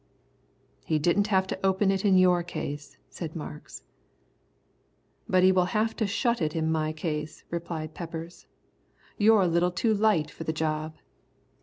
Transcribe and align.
"He 0.83 0.97
didn't 0.97 1.27
have 1.27 1.45
to 1.45 1.63
open 1.63 1.91
it 1.91 2.03
in 2.03 2.17
your 2.17 2.41
case," 2.41 2.97
said 3.07 3.35
Marks. 3.35 3.83
"But 5.29 5.43
He 5.43 5.51
will 5.51 5.65
have 5.77 5.95
to 5.97 6.07
shut 6.07 6.41
it 6.41 6.55
in 6.55 6.71
my 6.71 6.91
case," 6.91 7.43
replied 7.51 7.93
Peppers; 7.93 8.47
"you're 9.19 9.43
a 9.43 9.47
little 9.47 9.69
too 9.69 9.93
light 9.93 10.31
for 10.31 10.43
the 10.43 10.53
job." 10.53 10.95